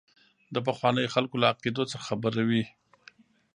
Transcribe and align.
د 0.53 0.55
پخوانیو 0.67 1.13
خلکو 1.15 1.35
له 1.41 1.47
عقیدو 1.53 1.83
څخه 1.91 2.05
خبروي. 2.09 2.63